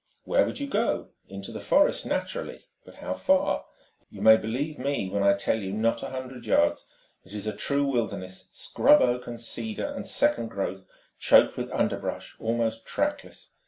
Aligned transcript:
"Where 0.23 0.47
would 0.47 0.59
you 0.59 0.65
go? 0.65 1.09
Into 1.27 1.51
the 1.51 1.59
forest, 1.59 2.07
naturally. 2.07 2.65
But 2.85 2.95
how 2.95 3.13
far? 3.13 3.65
You 4.09 4.19
may 4.23 4.35
believe 4.35 4.79
me 4.79 5.07
when 5.11 5.21
I 5.21 5.35
tell 5.35 5.59
you, 5.59 5.71
not 5.71 6.01
a 6.01 6.09
hundred 6.09 6.47
yards. 6.47 6.87
It's 7.23 7.45
a 7.45 7.55
true 7.55 7.83
wilderness, 7.85 8.49
scrub 8.51 9.03
oak 9.03 9.27
and 9.27 9.39
cedar 9.39 9.85
and 9.85 10.07
second 10.07 10.47
growth 10.49 10.87
choked 11.19 11.55
with 11.55 11.69
underbrush, 11.71 12.35
almost 12.39 12.87
trackless. 12.87 13.51